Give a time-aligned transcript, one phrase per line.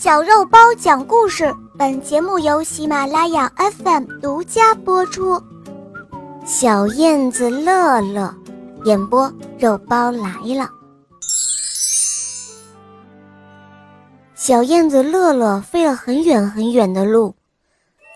[0.00, 5.42] 小肉包讲故事，本节目由喜马拉雅 FM 独家播出。
[6.46, 8.32] 小燕子乐乐，
[8.84, 10.70] 演播肉包来了。
[14.36, 17.34] 小燕子乐乐飞了很远很远的路，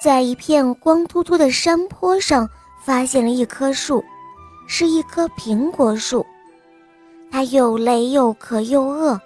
[0.00, 2.48] 在一片光秃秃的山坡上，
[2.84, 4.04] 发现了一棵树，
[4.68, 6.24] 是一棵苹果树。
[7.28, 9.20] 它又累又渴又饿，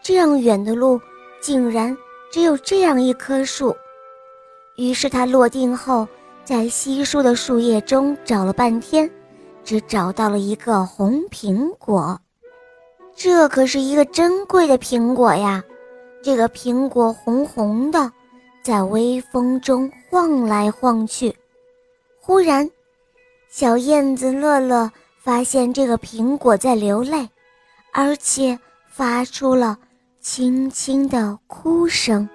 [0.00, 0.98] 这样远的路。
[1.42, 1.94] 竟然
[2.30, 3.76] 只有这样一棵树，
[4.76, 6.06] 于是他落定后，
[6.44, 9.10] 在稀疏的树叶中找了半天，
[9.64, 12.18] 只找到了一个红苹果。
[13.14, 15.62] 这可是一个珍贵的苹果呀！
[16.22, 18.10] 这个苹果红红的，
[18.62, 21.36] 在微风中晃来晃去。
[22.20, 22.70] 忽然，
[23.48, 27.28] 小燕子乐乐发现这个苹果在流泪，
[27.92, 28.56] 而且
[28.88, 29.76] 发出了。
[30.22, 32.28] 轻轻的哭声。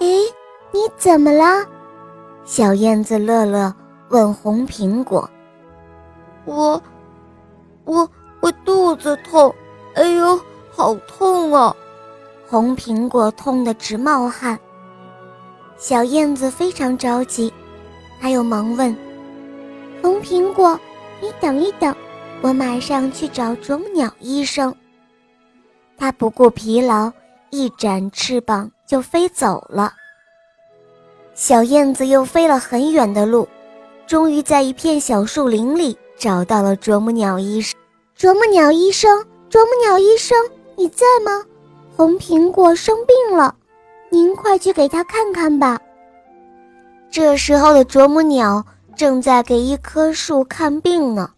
[0.00, 0.06] 哎，
[0.70, 1.64] 你怎么了？
[2.44, 3.74] 小燕子乐乐
[4.10, 5.28] 问红苹果。
[6.44, 6.80] 我，
[7.86, 8.06] 我，
[8.40, 9.54] 我肚子痛，
[9.94, 10.38] 哎呦，
[10.70, 11.74] 好痛啊！
[12.46, 14.60] 红苹果痛得直冒汗。
[15.78, 17.50] 小燕子非常着急，
[18.20, 18.94] 她又忙问
[20.04, 20.78] ：“红苹果，
[21.22, 21.96] 你等一等，
[22.42, 24.74] 我马上去找啄木鸟医生。”
[25.98, 27.12] 它不顾疲劳，
[27.50, 29.92] 一展翅膀就飞走了。
[31.34, 33.48] 小燕子又飞了很远的路，
[34.06, 37.78] 终于在一片小树林里找到了啄木鸟医生。
[38.14, 40.36] 啄木鸟医生，啄木鸟医生，
[40.76, 41.44] 你在吗？
[41.96, 43.54] 红苹果生病了，
[44.10, 45.80] 您快去给他看看吧。
[47.10, 48.64] 这时候的啄木鸟
[48.96, 51.30] 正在给一棵树看病呢。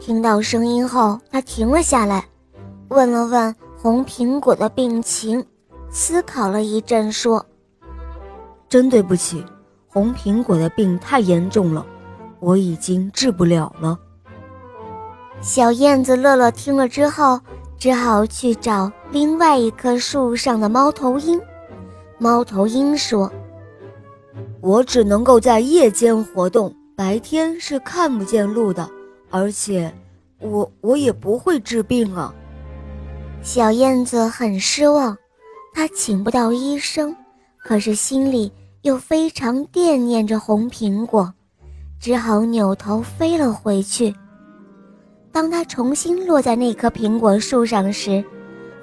[0.00, 2.24] 听到声音后，它停了下来，
[2.88, 3.54] 问了问。
[3.80, 5.44] 红苹果的病情，
[5.88, 7.46] 思考了一阵，说
[8.68, 9.44] ：“真对不起，
[9.86, 11.86] 红苹果的病太严重了，
[12.40, 13.96] 我已经治不了了。”
[15.40, 17.40] 小燕子乐乐听了之后，
[17.78, 21.40] 只好去找另外一棵树上的猫头鹰。
[22.18, 23.30] 猫头鹰说
[24.60, 28.90] ：“我只能够在夜间活动，白天是看不见路的，
[29.30, 29.94] 而且，
[30.40, 32.34] 我我也不会治病啊。”
[33.42, 35.16] 小燕子很失望，
[35.72, 37.16] 她请不到医生，
[37.62, 41.32] 可是心里又非常惦念着红苹果，
[41.98, 44.14] 只好扭头飞了回去。
[45.32, 48.22] 当它重新落在那棵苹果树上时，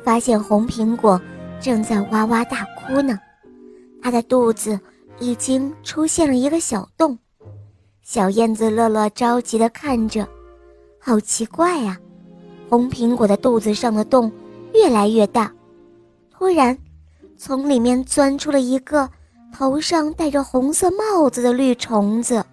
[0.04, 1.22] 发现红苹果
[1.60, 3.20] 正在哇哇大哭呢，
[4.02, 4.80] 它的肚子
[5.20, 7.18] 已经出现了一个小洞。
[8.02, 10.28] 小燕子乐乐着急地看着，
[11.00, 11.98] 好奇怪呀，
[12.70, 14.32] 红苹果的肚子上的洞。
[14.76, 15.52] 越来越大，
[16.30, 16.78] 突然，
[17.38, 19.10] 从里面钻出了一个
[19.54, 22.46] 头上戴着红色帽子的绿虫子。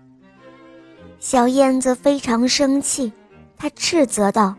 [1.19, 3.13] 小燕子非常生气，
[3.57, 4.55] 它斥责道：“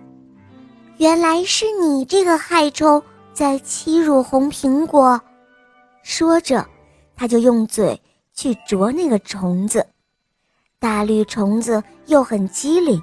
[0.98, 3.02] 原来是你这个害虫
[3.34, 5.20] 在欺辱红苹果！”
[6.04, 6.66] 说着，
[7.16, 8.02] 它就用嘴
[8.34, 9.86] 去啄那个虫子。
[10.80, 13.02] 大绿虫子又很机灵，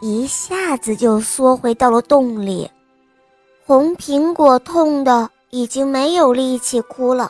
[0.00, 2.70] 一下子就缩回到了洞里。
[3.66, 7.28] 红苹果痛的已经没有力气哭了，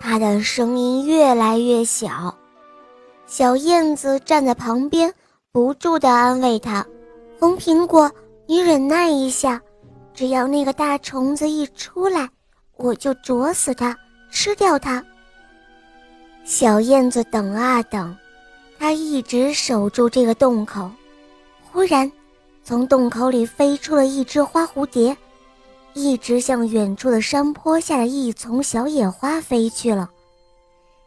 [0.00, 2.34] 它的声音越来越小。
[3.28, 5.14] 小燕子站在旁边，
[5.52, 6.84] 不住地安慰它
[7.38, 8.10] ：“红苹果，
[8.46, 9.62] 你忍耐一下，
[10.12, 12.28] 只要那个大虫子一出来，
[12.76, 13.96] 我就啄死它，
[14.32, 15.00] 吃掉它。”
[16.44, 18.16] 小燕子等啊等，
[18.76, 20.90] 它一直守住这个洞口。
[21.70, 22.10] 忽然，
[22.64, 25.16] 从洞口里飞出了一只花蝴蝶。
[25.94, 30.10] 一直向远处的山坡下的一丛小野花飞去了。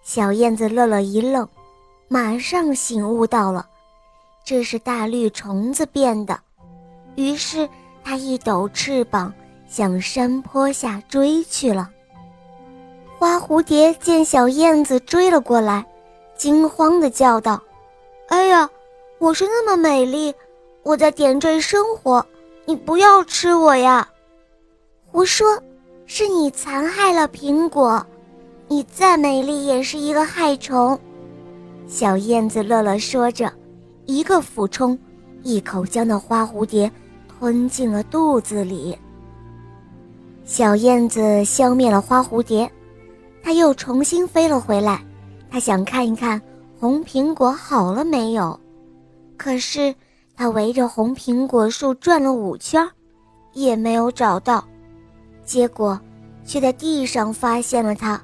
[0.04, 1.48] 小燕子乐乐一愣，
[2.08, 3.66] 马上醒悟到了，
[4.44, 6.40] 这是大绿虫子变的。
[7.16, 7.70] 于是
[8.04, 9.34] 它一抖翅膀，
[9.68, 11.90] 向山坡下追去了。
[13.18, 15.86] 花蝴蝶见小燕子追了过来，
[16.36, 17.62] 惊慌地叫道
[18.28, 18.70] ：“哎呀，
[19.20, 20.34] 我是那么美丽，
[20.84, 22.26] 我在点缀生活，
[22.66, 24.10] 你不要吃我呀！”
[25.14, 25.62] 胡说，
[26.08, 28.04] 是你残害了苹果。
[28.68, 31.00] 你再美丽也是一个害虫。
[31.88, 33.54] 小燕子乐乐说着，
[34.08, 34.98] 一个俯冲，
[35.44, 36.92] 一口将那花蝴蝶
[37.28, 38.98] 吞进了肚子里。
[40.46, 42.68] 小燕子消灭了花蝴蝶，
[43.44, 45.00] 它又重新飞了回来。
[45.48, 46.42] 它想看一看
[46.80, 48.60] 红苹果好了没有，
[49.38, 49.94] 可是
[50.36, 52.90] 它围着红苹果树转了五圈，
[53.54, 54.66] 也没有找到。
[55.46, 56.00] 结果，
[56.46, 58.22] 却在地上发现了它。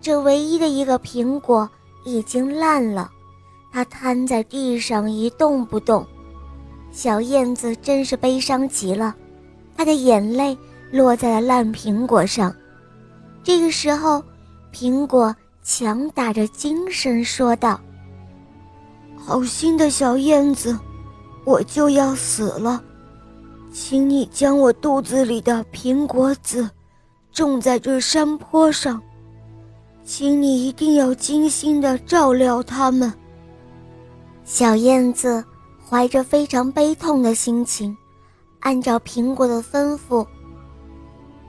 [0.00, 1.68] 这唯一的一个苹果
[2.04, 3.10] 已经烂了，
[3.72, 6.06] 它瘫在地上一动不动。
[6.90, 9.14] 小燕子真是悲伤极了，
[9.76, 10.56] 她的眼泪
[10.90, 12.54] 落在了烂苹果上。
[13.42, 14.22] 这个时候，
[14.72, 17.80] 苹果强打着精神说道
[19.16, 20.78] ：“好心的小燕子，
[21.44, 22.82] 我就要死了，
[23.72, 26.68] 请你将我肚子里的苹果籽
[27.32, 29.02] 种在这山坡上，
[30.04, 33.12] 请你一定要精心的照料它们。”
[34.44, 35.44] 小燕子。
[35.84, 37.94] 怀着非常悲痛的心情，
[38.60, 40.26] 按照苹果的吩咐，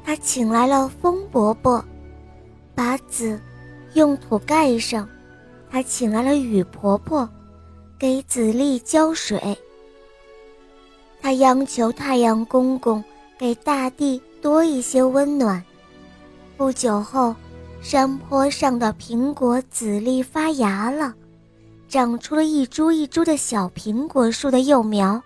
[0.03, 1.81] 他请来了风伯伯，
[2.75, 3.39] 把籽
[3.93, 5.07] 用土盖上；
[5.71, 7.29] 他请来了雨婆婆，
[7.97, 9.39] 给籽粒浇水；
[11.23, 13.01] 他央求太阳公公
[13.39, 15.63] 给大地多一些温暖。
[16.57, 17.33] 不久后，
[17.81, 21.13] 山坡上的苹果籽粒发芽了。
[21.87, 25.21] 长出了一株一株的小苹果树的幼苗，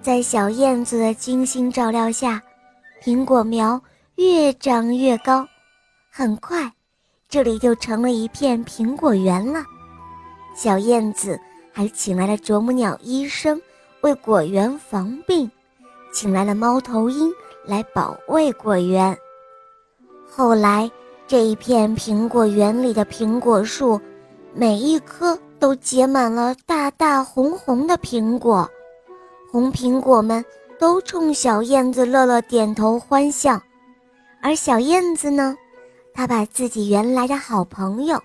[0.00, 2.40] 在小燕子的精心照料下，
[3.02, 3.82] 苹果苗
[4.14, 5.44] 越长越高。
[6.12, 6.72] 很快，
[7.28, 9.64] 这里就成了一片苹果园了。
[10.54, 11.40] 小燕子
[11.72, 13.60] 还请来了啄木鸟医生
[14.02, 15.50] 为果园防病，
[16.12, 17.32] 请来了猫头鹰
[17.64, 19.16] 来保卫果园。
[20.30, 20.90] 后来，
[21.26, 24.00] 这一片苹果园里的苹果树，
[24.54, 25.38] 每一棵。
[25.62, 28.68] 都结满了大大红红的苹果，
[29.52, 30.44] 红苹果们
[30.76, 33.62] 都冲小燕子乐乐点头欢笑，
[34.42, 35.56] 而小燕子呢，
[36.12, 38.20] 它把自己原来的好朋友，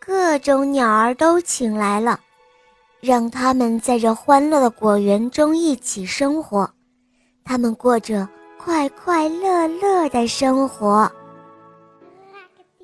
[0.00, 2.18] 各种鸟儿都请来了，
[3.02, 6.70] 让他们在这欢乐的果园中一起生活，
[7.42, 11.10] 他们过着快快乐乐的生活。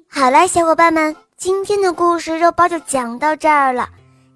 [0.08, 1.14] 好了，小伙伴们。
[1.36, 3.88] 今天的故事肉包就讲到这儿了，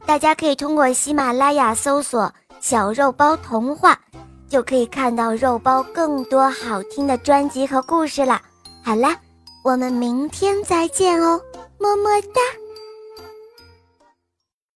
[0.06, 2.32] 大家可以通过喜马拉雅搜索
[2.62, 3.98] “小肉包童话”，
[4.48, 8.40] 就可以看到肉包更多好听的专辑和故事了。
[8.84, 9.16] 好啦，
[9.64, 11.40] 我们明天再见哦，
[11.80, 12.61] 么么哒。